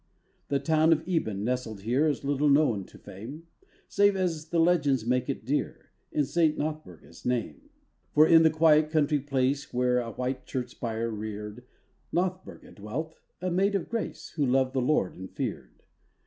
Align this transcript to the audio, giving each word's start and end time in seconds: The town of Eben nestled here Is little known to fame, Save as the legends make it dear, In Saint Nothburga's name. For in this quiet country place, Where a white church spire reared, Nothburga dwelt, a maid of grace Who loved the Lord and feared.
The 0.47 0.57
town 0.59 0.91
of 0.91 1.07
Eben 1.07 1.43
nestled 1.43 1.81
here 1.81 2.07
Is 2.07 2.23
little 2.23 2.49
known 2.49 2.85
to 2.85 2.97
fame, 2.97 3.45
Save 3.87 4.15
as 4.15 4.49
the 4.49 4.57
legends 4.59 5.05
make 5.05 5.29
it 5.29 5.45
dear, 5.45 5.91
In 6.11 6.25
Saint 6.25 6.57
Nothburga's 6.57 7.23
name. 7.23 7.69
For 8.11 8.25
in 8.27 8.41
this 8.41 8.51
quiet 8.53 8.89
country 8.89 9.19
place, 9.19 9.71
Where 9.71 9.99
a 9.99 10.09
white 10.09 10.47
church 10.47 10.71
spire 10.71 11.11
reared, 11.11 11.65
Nothburga 12.11 12.71
dwelt, 12.73 13.19
a 13.41 13.51
maid 13.51 13.75
of 13.75 13.89
grace 13.89 14.29
Who 14.29 14.43
loved 14.47 14.73
the 14.73 14.81
Lord 14.81 15.15
and 15.15 15.29
feared. 15.29 15.83